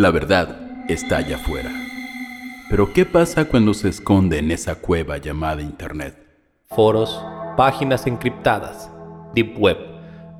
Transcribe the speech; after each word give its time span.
La 0.00 0.10
verdad 0.10 0.86
está 0.88 1.18
allá 1.18 1.36
afuera. 1.36 1.70
Pero 2.70 2.90
¿qué 2.94 3.04
pasa 3.04 3.44
cuando 3.44 3.74
se 3.74 3.90
esconde 3.90 4.38
en 4.38 4.50
esa 4.50 4.76
cueva 4.76 5.18
llamada 5.18 5.60
Internet? 5.60 6.16
Foros, 6.68 7.22
páginas 7.58 8.06
encriptadas, 8.06 8.90
deep 9.34 9.58
web, 9.58 9.76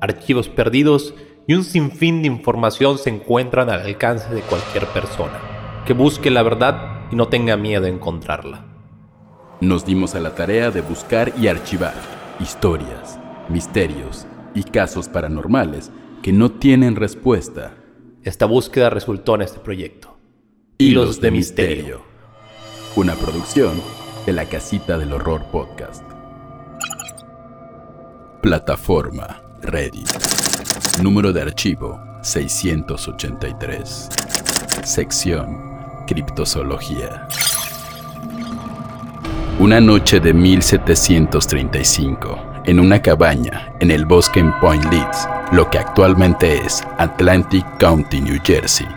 archivos 0.01 0.49
perdidos 0.49 1.13
y 1.45 1.53
un 1.53 1.63
sinfín 1.63 2.23
de 2.23 2.27
información 2.29 2.97
se 2.97 3.11
encuentran 3.11 3.69
al 3.69 3.81
alcance 3.81 4.33
de 4.33 4.41
cualquier 4.41 4.87
persona 4.87 5.39
que 5.85 5.93
busque 5.93 6.31
la 6.31 6.41
verdad 6.41 7.01
y 7.11 7.15
no 7.15 7.27
tenga 7.27 7.55
miedo 7.55 7.85
a 7.85 7.89
encontrarla. 7.89 8.65
Nos 9.59 9.85
dimos 9.85 10.15
a 10.15 10.21
la 10.21 10.33
tarea 10.33 10.71
de 10.71 10.81
buscar 10.81 11.33
y 11.39 11.49
archivar 11.49 11.93
historias, 12.39 13.19
misterios 13.47 14.25
y 14.55 14.63
casos 14.63 15.07
paranormales 15.07 15.91
que 16.23 16.33
no 16.33 16.49
tienen 16.49 16.95
respuesta. 16.95 17.75
Esta 18.23 18.45
búsqueda 18.45 18.91
resultó 18.91 19.33
en 19.33 19.41
este 19.41 19.59
proyecto. 19.59 20.15
Hilos 20.77 21.19
de, 21.21 21.31
Misterio. 21.31 22.03
Una 22.95 23.15
producción 23.15 23.81
de 24.27 24.33
la 24.33 24.45
Casita 24.45 24.99
del 24.99 25.13
Horror 25.13 25.43
Podcast. 25.51 26.03
Plataforma 28.43 29.41
Ready. 29.63 30.03
Número 31.01 31.33
de 31.33 31.41
archivo 31.41 31.99
683. 32.21 34.09
Sección 34.83 36.03
Criptozoología. 36.05 37.27
Una 39.59 39.81
noche 39.81 40.19
de 40.19 40.31
1735 40.31 42.37
en 42.65 42.79
una 42.79 43.01
cabaña 43.01 43.73
en 43.79 43.89
el 43.89 44.05
bosque 44.05 44.41
en 44.41 44.51
Point 44.59 44.85
Leeds, 44.91 45.27
lo 45.51 45.69
que 45.69 45.77
actualmente 45.77 46.65
es 46.65 46.83
Atlantic 46.97 47.65
County, 47.77 48.21
New 48.21 48.39
Jersey, 48.43 48.87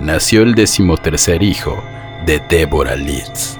nació 0.00 0.42
el 0.42 0.54
decimotercer 0.54 1.42
hijo 1.42 1.82
de 2.24 2.40
Deborah 2.48 2.96
Leeds. 2.96 3.58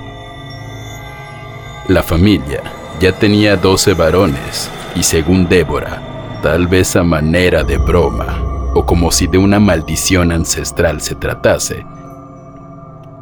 La 1.89 2.02
familia 2.02 2.62
ya 3.00 3.12
tenía 3.12 3.56
12 3.56 3.94
varones 3.94 4.70
y 4.94 5.02
según 5.02 5.47
Deborah, 5.48 6.41
tal 6.42 6.66
vez 6.69 6.97
a 6.97 7.02
manera 7.02 7.64
de 7.64 7.77
broma 7.77 8.70
o 8.74 8.86
como 8.86 9.12
si 9.12 9.27
de 9.27 9.36
una 9.36 9.61
maldición 9.61 10.33
ancestral 10.33 11.02
se 11.02 11.14
tratase, 11.14 11.84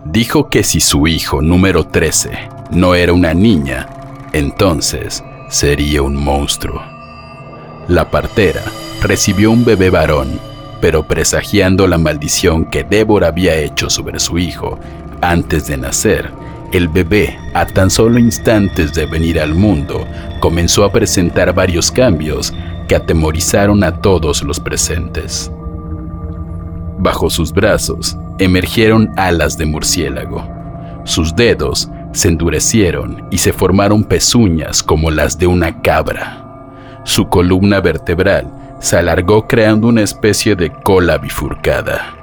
dijo 0.04 0.48
que 0.48 0.62
si 0.62 0.80
su 0.80 1.08
hijo 1.08 1.42
número 1.42 1.84
13 1.84 2.48
no 2.70 2.94
era 2.94 3.12
una 3.12 3.34
niña, 3.34 3.88
entonces 4.32 5.24
sería 5.48 6.02
un 6.02 6.14
monstruo. 6.14 6.80
La 7.88 8.08
partera 8.08 8.62
recibió 9.02 9.50
un 9.50 9.64
bebé 9.64 9.90
varón, 9.90 10.38
pero 10.80 11.02
presagiando 11.02 11.86
la 11.86 11.98
maldición 11.98 12.64
que 12.64 12.84
Débora 12.84 13.28
había 13.28 13.56
hecho 13.56 13.90
sobre 13.90 14.18
su 14.20 14.38
hijo 14.38 14.78
antes 15.22 15.66
de 15.66 15.76
nacer, 15.76 16.30
el 16.72 16.88
bebé, 16.88 17.38
a 17.52 17.66
tan 17.66 17.90
solo 17.90 18.18
instantes 18.18 18.94
de 18.94 19.04
venir 19.06 19.38
al 19.38 19.54
mundo, 19.54 20.06
comenzó 20.40 20.84
a 20.84 20.92
presentar 20.92 21.52
varios 21.52 21.90
cambios 21.90 22.54
que 22.88 22.96
atemorizaron 22.96 23.84
a 23.84 24.00
todos 24.00 24.42
los 24.42 24.60
presentes. 24.60 25.50
Bajo 26.98 27.28
sus 27.28 27.52
brazos 27.52 28.16
emergieron 28.38 29.10
alas 29.16 29.58
de 29.58 29.66
murciélago. 29.66 30.48
Sus 31.04 31.34
dedos 31.34 31.90
se 32.12 32.28
endurecieron 32.28 33.26
y 33.30 33.38
se 33.38 33.52
formaron 33.52 34.04
pezuñas 34.04 34.82
como 34.82 35.10
las 35.10 35.38
de 35.38 35.46
una 35.46 35.82
cabra. 35.82 36.46
Su 37.04 37.28
columna 37.28 37.80
vertebral 37.80 38.50
se 38.80 38.96
alargó 38.96 39.46
creando 39.46 39.88
una 39.88 40.02
especie 40.02 40.56
de 40.56 40.72
cola 40.72 41.18
bifurcada 41.18 42.14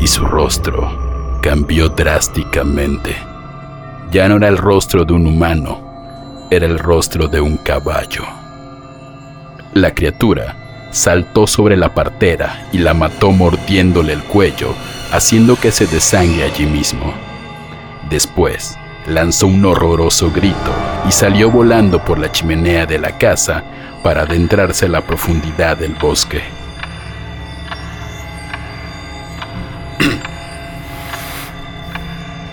y 0.00 0.06
su 0.06 0.24
rostro 0.24 1.38
cambió 1.42 1.90
drásticamente. 1.90 3.14
Ya 4.10 4.28
no 4.28 4.36
era 4.36 4.48
el 4.48 4.56
rostro 4.56 5.04
de 5.04 5.12
un 5.12 5.26
humano, 5.26 6.46
era 6.50 6.66
el 6.66 6.78
rostro 6.78 7.28
de 7.28 7.40
un 7.40 7.58
caballo. 7.58 8.24
La 9.74 9.94
criatura 9.94 10.88
saltó 10.90 11.46
sobre 11.46 11.76
la 11.76 11.92
partera 11.92 12.66
y 12.72 12.78
la 12.78 12.94
mató 12.94 13.30
mordiéndole 13.30 14.14
el 14.14 14.22
cuello, 14.22 14.74
haciendo 15.12 15.56
que 15.56 15.70
se 15.70 15.86
desangre 15.86 16.44
allí 16.44 16.64
mismo. 16.64 17.12
Después, 18.08 18.78
lanzó 19.06 19.46
un 19.46 19.64
horroroso 19.64 20.30
grito 20.32 20.72
y 21.08 21.12
salió 21.12 21.50
volando 21.50 22.04
por 22.04 22.18
la 22.18 22.30
chimenea 22.32 22.86
de 22.86 22.98
la 22.98 23.16
casa 23.18 23.62
para 24.02 24.22
adentrarse 24.22 24.86
a 24.86 24.88
la 24.88 25.00
profundidad 25.02 25.76
del 25.76 25.94
bosque. 25.94 26.42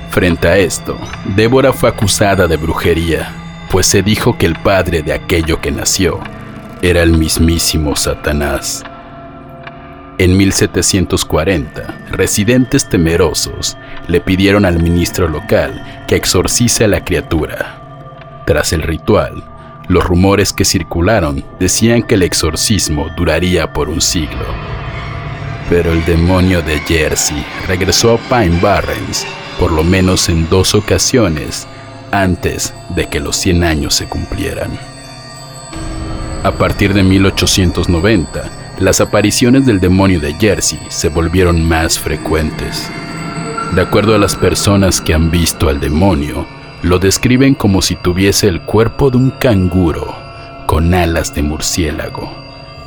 Frente 0.09 0.47
a 0.47 0.57
esto, 0.57 0.97
Débora 1.25 1.73
fue 1.73 1.89
acusada 1.89 2.47
de 2.47 2.57
brujería, 2.57 3.33
pues 3.71 3.87
se 3.87 4.03
dijo 4.03 4.37
que 4.37 4.45
el 4.45 4.55
padre 4.55 5.01
de 5.01 5.13
aquello 5.13 5.59
que 5.59 5.71
nació 5.71 6.19
era 6.81 7.01
el 7.01 7.13
mismísimo 7.13 7.95
Satanás. 7.95 8.83
En 10.19 10.37
1740, 10.37 12.07
residentes 12.11 12.87
temerosos 12.87 13.77
le 14.07 14.21
pidieron 14.21 14.65
al 14.65 14.81
ministro 14.81 15.27
local 15.27 16.05
que 16.07 16.15
exorcice 16.15 16.85
a 16.85 16.87
la 16.87 17.03
criatura. 17.03 18.41
Tras 18.45 18.73
el 18.73 18.81
ritual, 18.81 19.43
los 19.87 20.03
rumores 20.03 20.53
que 20.53 20.65
circularon 20.65 21.43
decían 21.59 22.03
que 22.03 22.15
el 22.15 22.23
exorcismo 22.23 23.07
duraría 23.15 23.73
por 23.73 23.89
un 23.89 24.01
siglo. 24.01 24.45
Pero 25.69 25.91
el 25.91 26.03
demonio 26.05 26.61
de 26.61 26.79
Jersey 26.79 27.43
regresó 27.67 28.13
a 28.13 28.17
Pine 28.17 28.59
Barrens 28.61 29.25
por 29.59 29.71
lo 29.71 29.83
menos 29.83 30.29
en 30.29 30.49
dos 30.49 30.75
ocasiones 30.75 31.67
antes 32.11 32.73
de 32.95 33.07
que 33.07 33.19
los 33.19 33.37
100 33.37 33.63
años 33.63 33.95
se 33.95 34.05
cumplieran. 34.05 34.71
A 36.43 36.51
partir 36.51 36.93
de 36.93 37.03
1890, 37.03 38.75
las 38.79 38.99
apariciones 38.99 39.65
del 39.65 39.79
demonio 39.79 40.19
de 40.19 40.33
Jersey 40.33 40.79
se 40.89 41.09
volvieron 41.09 41.63
más 41.63 41.97
frecuentes. 41.97 42.89
De 43.75 43.81
acuerdo 43.81 44.13
a 44.13 44.19
las 44.19 44.35
personas 44.35 45.01
que 45.01 45.15
han 45.15 45.31
visto 45.31 45.67
al 45.67 45.79
demonio, 45.79 46.45
lo 46.83 46.99
describen 46.99 47.55
como 47.55 47.81
si 47.81 47.95
tuviese 47.95 48.47
el 48.47 48.61
cuerpo 48.61 49.09
de 49.09 49.17
un 49.17 49.31
canguro, 49.31 50.13
con 50.67 50.93
alas 50.93 51.33
de 51.33 51.41
murciélago, 51.41 52.31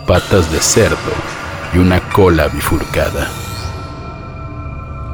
patas 0.06 0.52
de 0.52 0.60
cerdo 0.60 0.96
y 1.74 1.78
una 1.78 1.98
cola 2.10 2.46
bifurcada. 2.46 3.26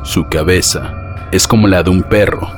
Su 0.03 0.29
cabeza 0.29 0.93
es 1.33 1.49
como 1.49 1.67
la 1.69 1.83
de 1.83 1.89
un 1.89 2.03
perro, 2.03 2.51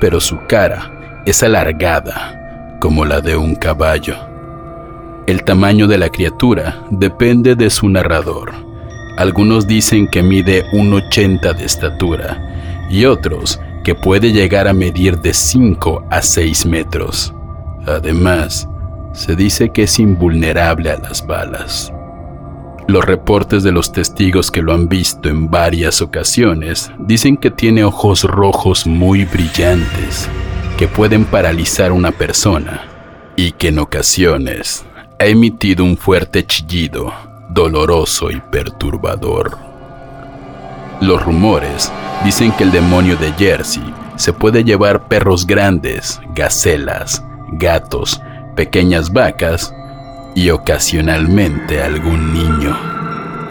pero 0.00 0.20
su 0.20 0.40
cara 0.48 1.22
es 1.24 1.44
alargada 1.44 2.78
como 2.80 3.04
la 3.04 3.20
de 3.20 3.36
un 3.36 3.54
caballo. 3.54 4.16
El 5.28 5.44
tamaño 5.44 5.86
de 5.86 5.98
la 5.98 6.08
criatura 6.08 6.82
depende 6.90 7.54
de 7.54 7.70
su 7.70 7.88
narrador. 7.88 8.65
Algunos 9.16 9.66
dicen 9.66 10.08
que 10.08 10.22
mide 10.22 10.64
1,80 10.72 11.54
de 11.54 11.64
estatura 11.64 12.86
y 12.90 13.04
otros 13.06 13.60
que 13.82 13.94
puede 13.94 14.32
llegar 14.32 14.68
a 14.68 14.72
medir 14.72 15.18
de 15.18 15.32
5 15.32 16.06
a 16.10 16.22
6 16.22 16.66
metros. 16.66 17.32
Además, 17.86 18.68
se 19.12 19.34
dice 19.34 19.70
que 19.70 19.84
es 19.84 19.98
invulnerable 19.98 20.90
a 20.90 20.98
las 20.98 21.26
balas. 21.26 21.92
Los 22.88 23.04
reportes 23.04 23.62
de 23.62 23.72
los 23.72 23.90
testigos 23.90 24.50
que 24.50 24.62
lo 24.62 24.72
han 24.72 24.88
visto 24.88 25.28
en 25.28 25.50
varias 25.50 26.02
ocasiones 26.02 26.92
dicen 26.98 27.36
que 27.36 27.50
tiene 27.50 27.84
ojos 27.84 28.22
rojos 28.22 28.86
muy 28.86 29.24
brillantes 29.24 30.28
que 30.76 30.86
pueden 30.86 31.24
paralizar 31.24 31.90
a 31.90 31.94
una 31.94 32.12
persona 32.12 32.82
y 33.34 33.52
que 33.52 33.68
en 33.68 33.78
ocasiones 33.78 34.84
ha 35.18 35.24
emitido 35.26 35.84
un 35.84 35.96
fuerte 35.96 36.44
chillido, 36.44 37.12
doloroso 37.48 38.30
y 38.30 38.40
perturbador. 38.40 39.58
Los 41.00 41.22
rumores 41.22 41.92
dicen 42.24 42.52
que 42.52 42.64
el 42.64 42.72
demonio 42.72 43.16
de 43.16 43.32
Jersey 43.32 43.94
se 44.16 44.32
puede 44.32 44.64
llevar 44.64 45.08
perros 45.08 45.46
grandes, 45.46 46.20
gacelas, 46.34 47.22
gatos, 47.52 48.22
pequeñas 48.54 49.12
vacas 49.12 49.74
y 50.34 50.50
ocasionalmente 50.50 51.82
algún 51.82 52.32
niño. 52.32 52.76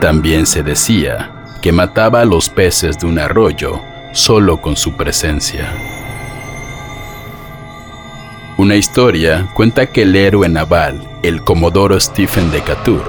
También 0.02 0.46
se 0.46 0.64
decía 0.64 1.31
que 1.62 1.72
mataba 1.72 2.22
a 2.22 2.25
los 2.25 2.50
peces 2.50 3.00
de 3.00 3.08
un 3.08 3.19
arroyo 3.19 3.80
solo 4.14 4.62
con 4.62 4.75
su 4.75 4.96
presencia. 4.96 5.72
Una 8.58 8.75
historia 8.75 9.50
cuenta 9.54 9.88
que 9.88 10.04
el 10.04 10.16
héroe 10.16 10.48
naval, 10.48 11.02
el 11.24 11.44
comodoro 11.44 12.00
Stephen 12.00 12.52
Decatur, 12.52 13.04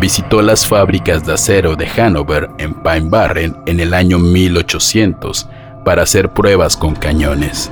visitó 0.00 0.42
las 0.42 0.66
fábricas 0.66 1.24
de 1.24 1.34
acero 1.34 1.74
de 1.74 1.88
Hanover 1.88 2.50
en 2.58 2.74
Pine 2.74 3.08
Barren 3.08 3.56
en 3.66 3.80
el 3.80 3.94
año 3.94 4.18
1800 4.18 5.48
para 5.84 6.02
hacer 6.02 6.30
pruebas 6.30 6.76
con 6.76 6.94
cañones. 6.94 7.70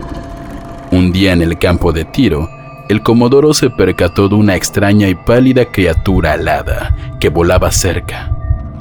Un 0.90 1.12
día 1.12 1.32
en 1.32 1.42
el 1.42 1.58
campo 1.58 1.92
de 1.92 2.04
tiro, 2.04 2.48
el 2.88 3.02
comodoro 3.02 3.52
se 3.54 3.70
percató 3.70 4.28
de 4.28 4.36
una 4.36 4.56
extraña 4.56 5.08
y 5.08 5.14
pálida 5.14 5.66
criatura 5.66 6.32
alada 6.32 6.94
que 7.20 7.28
volaba 7.28 7.70
cerca. 7.70 8.32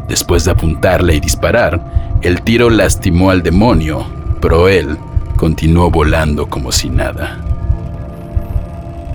Después 0.07 0.45
de 0.45 0.51
apuntarle 0.51 1.15
y 1.15 1.19
disparar, 1.19 2.17
el 2.21 2.41
tiro 2.41 2.69
lastimó 2.69 3.31
al 3.31 3.41
demonio, 3.41 4.05
pero 4.41 4.69
él 4.69 4.97
continuó 5.35 5.89
volando 5.89 6.47
como 6.47 6.71
si 6.71 6.89
nada. 6.89 7.39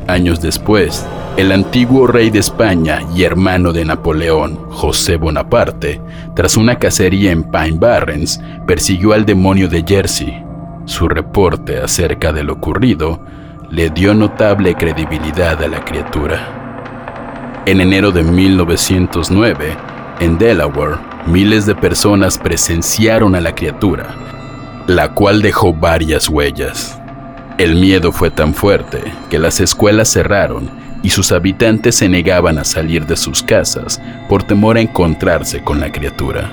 Años 0.09 0.41
después, 0.41 1.07
el 1.41 1.53
antiguo 1.53 2.07
rey 2.07 2.29
de 2.29 2.39
España 2.39 3.01
y 3.17 3.23
hermano 3.23 3.73
de 3.73 3.83
Napoleón, 3.87 4.59
José 4.69 5.17
Bonaparte, 5.17 5.99
tras 6.37 6.55
una 6.59 6.77
cacería 6.77 7.33
en 7.33 7.45
Pine 7.45 7.79
Barrens, 7.79 8.43
persiguió 8.67 9.15
al 9.15 9.25
demonio 9.25 9.67
de 9.67 9.83
Jersey. 9.83 10.45
Su 10.85 11.09
reporte 11.09 11.81
acerca 11.81 12.31
de 12.35 12.43
lo 12.43 12.53
ocurrido 12.53 13.21
le 13.71 13.89
dio 13.89 14.13
notable 14.13 14.75
credibilidad 14.75 15.63
a 15.63 15.69
la 15.69 15.83
criatura. 15.83 17.63
En 17.65 17.81
enero 17.81 18.11
de 18.13 18.23
1909, 18.23 19.77
en 20.21 20.37
Delaware, 20.37 20.99
miles 21.25 21.65
de 21.65 21.75
personas 21.75 22.37
presenciaron 22.37 23.35
a 23.35 23.41
la 23.41 23.55
criatura, 23.55 24.15
la 24.87 25.15
cual 25.15 25.41
dejó 25.41 25.73
varias 25.73 26.29
huellas. 26.29 27.01
El 27.57 27.77
miedo 27.77 28.13
fue 28.13 28.31
tan 28.31 28.53
fuerte 28.53 29.03
que 29.31 29.39
las 29.39 29.61
escuelas 29.61 30.11
cerraron 30.13 30.90
y 31.03 31.11
sus 31.11 31.33
habitantes 31.33 31.97
se 31.97 32.09
negaban 32.09 32.59
a 32.59 32.65
salir 32.65 33.07
de 33.07 33.17
sus 33.17 33.43
casas 33.43 34.01
por 34.29 34.43
temor 34.43 34.77
a 34.77 34.81
encontrarse 34.81 35.63
con 35.63 35.81
la 35.81 35.91
criatura. 35.91 36.51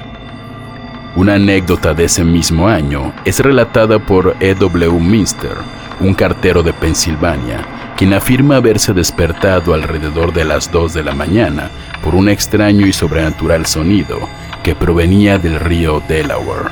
Una 1.15 1.35
anécdota 1.35 1.93
de 1.93 2.05
ese 2.05 2.23
mismo 2.23 2.67
año 2.67 3.13
es 3.25 3.39
relatada 3.39 3.99
por 3.99 4.35
E.W. 4.39 4.99
Minster, 4.99 5.53
un 5.99 6.13
cartero 6.13 6.61
de 6.61 6.73
Pensilvania, 6.73 7.65
quien 7.97 8.13
afirma 8.13 8.57
haberse 8.57 8.93
despertado 8.93 9.73
alrededor 9.73 10.31
de 10.31 10.45
las 10.45 10.71
2 10.71 10.93
de 10.93 11.03
la 11.03 11.15
mañana 11.15 11.71
por 12.03 12.13
un 12.13 12.29
extraño 12.29 12.85
y 12.85 12.93
sobrenatural 12.93 13.65
sonido 13.65 14.19
que 14.63 14.75
provenía 14.75 15.39
del 15.39 15.59
río 15.59 16.03
Delaware. 16.07 16.69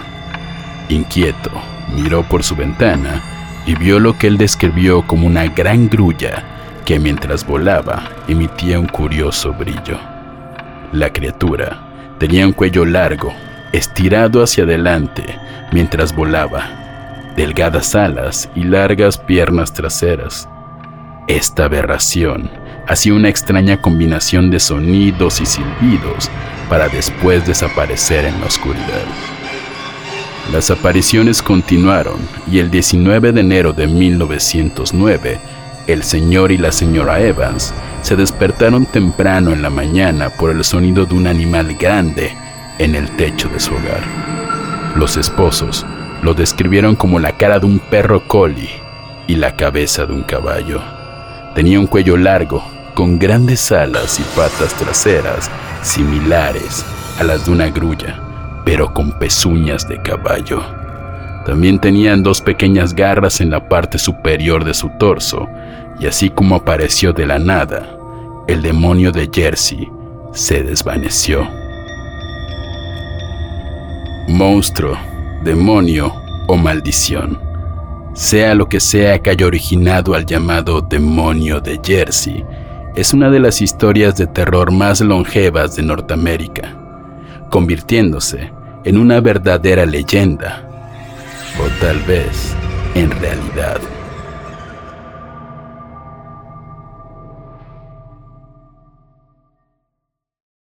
Inquieto, 0.90 1.52
miró 1.96 2.24
por 2.24 2.44
su 2.44 2.56
ventana 2.56 3.24
y 3.66 3.74
vio 3.74 4.00
lo 4.00 4.16
que 4.18 4.28
él 4.28 4.38
describió 4.38 5.02
como 5.08 5.26
una 5.26 5.48
gran 5.48 5.90
grulla 5.90 6.55
que 6.86 7.00
mientras 7.00 7.46
volaba 7.46 8.10
emitía 8.28 8.80
un 8.80 8.88
curioso 8.88 9.52
brillo. 9.54 10.00
La 10.94 11.12
criatura 11.12 12.16
tenía 12.20 12.46
un 12.46 12.54
cuello 12.54 12.86
largo, 12.86 13.34
estirado 13.74 14.44
hacia 14.44 14.64
adelante 14.64 15.24
mientras 15.72 16.16
volaba, 16.16 17.34
delgadas 17.36 17.96
alas 17.96 18.50
y 18.56 18.64
largas 18.64 19.18
piernas 19.18 19.74
traseras. 19.74 20.48
Esta 21.28 21.66
aberración 21.66 22.52
hacía 22.88 23.16
una 23.16 23.30
extraña 23.30 23.82
combinación 23.82 24.52
de 24.52 24.60
sonidos 24.60 25.42
y 25.42 25.46
silbidos 25.48 26.30
para 26.70 26.88
después 26.88 27.48
desaparecer 27.48 28.26
en 28.26 28.40
la 28.40 28.46
oscuridad. 28.46 29.06
Las 30.52 30.70
apariciones 30.70 31.42
continuaron 31.42 32.20
y 32.50 32.60
el 32.60 32.70
19 32.70 33.32
de 33.32 33.42
enero 33.42 33.74
de 33.74 33.88
1909 33.88 35.55
el 35.88 36.04
señor 36.04 36.52
y 36.52 36.58
la 36.58 36.72
señora 36.72 37.20
Evans 37.20 37.74
se 38.02 38.16
despertaron 38.16 38.86
temprano 38.86 39.52
en 39.52 39.62
la 39.62 39.70
mañana 39.70 40.30
por 40.30 40.52
el 40.52 40.64
sonido 40.64 41.06
de 41.06 41.16
un 41.16 41.28
animal 41.28 41.76
grande 41.76 42.36
en 42.80 42.96
el 42.96 43.10
techo 43.16 43.50
de 43.50 43.60
su 43.60 43.74
hogar. 43.74 44.04
Los 44.96 45.18
esposos 45.18 45.86
lo 46.22 46.34
describieron 46.34 46.96
como 46.96 47.20
la 47.20 47.38
cara 47.38 47.60
de 47.60 47.66
un 47.66 47.80
perro 47.80 48.28
collie 48.28 48.70
y 49.28 49.36
la 49.36 49.56
cabeza 49.56 50.06
de 50.06 50.14
un 50.14 50.24
caballo. 50.24 50.82
Tenía 51.54 51.80
un 51.80 51.88
cuello 51.88 52.18
largo, 52.18 52.64
con 52.94 53.20
grandes 53.20 53.72
alas 53.72 54.20
y 54.20 54.24
patas 54.36 54.74
traseras 54.76 55.50
similares 55.82 56.86
a 57.20 57.24
las 57.24 57.46
de 57.46 57.52
una 57.52 57.70
grulla, 57.70 58.20
pero 58.64 58.94
con 58.94 59.12
pezuñas 59.12 59.88
de 59.88 60.02
caballo. 60.02 60.85
También 61.46 61.78
tenían 61.80 62.24
dos 62.24 62.42
pequeñas 62.42 62.96
garras 62.96 63.40
en 63.40 63.52
la 63.52 63.70
parte 63.70 64.00
superior 64.00 64.66
de 64.66 64.74
su 64.74 64.90
torso, 64.98 65.48
y 66.00 66.08
así 66.08 66.32
como 66.32 66.56
apareció 66.56 67.14
de 67.14 67.28
la 67.28 67.38
nada, 67.38 67.88
el 68.48 68.64
demonio 68.64 69.12
de 69.12 69.30
Jersey 69.32 69.88
se 70.34 70.64
desvaneció. 70.64 71.48
Monstruo, 74.28 74.98
demonio 75.44 76.12
o 76.48 76.58
maldición. 76.58 77.40
Sea 78.16 78.56
lo 78.56 78.68
que 78.68 78.80
sea 78.80 79.20
que 79.20 79.30
haya 79.30 79.46
originado 79.46 80.16
al 80.16 80.26
llamado 80.26 80.82
demonio 80.82 81.62
de 81.62 81.80
Jersey, 81.84 82.44
es 82.96 83.14
una 83.14 83.30
de 83.30 83.40
las 83.40 83.62
historias 83.62 84.16
de 84.18 84.26
terror 84.26 84.72
más 84.72 85.00
longevas 85.00 85.76
de 85.76 85.84
Norteamérica, 85.84 86.76
convirtiéndose 87.52 88.52
en 88.84 88.98
una 88.98 89.20
verdadera 89.20 89.86
leyenda 89.86 90.75
o 91.60 91.70
tal 91.80 92.00
vez 92.02 92.56
en 92.96 93.12
realidad. 93.12 93.95